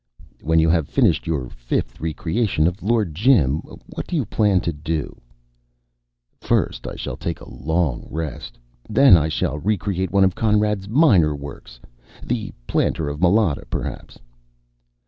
"When 0.41 0.57
you 0.57 0.67
have 0.67 0.89
finished 0.89 1.27
your 1.27 1.47
fifth 1.47 1.99
re 2.01 2.11
creation 2.11 2.65
of 2.65 2.81
Lord 2.81 3.13
Jim, 3.13 3.57
what 3.59 4.07
do 4.07 4.15
you 4.15 4.25
plan 4.25 4.59
to 4.61 4.73
do?" 4.73 5.15
"First 6.39 6.87
I 6.87 6.95
shall 6.95 7.15
take 7.15 7.39
a 7.39 7.47
long 7.47 8.07
rest. 8.09 8.57
Then 8.89 9.15
I 9.15 9.29
shall 9.29 9.59
re 9.59 9.77
create 9.77 10.09
one 10.09 10.23
of 10.23 10.33
Conrad's 10.33 10.89
minor 10.89 11.35
works. 11.35 11.79
The 12.23 12.51
Planter 12.65 13.09
of 13.09 13.21
Malata, 13.21 13.67
perhaps." 13.69 14.17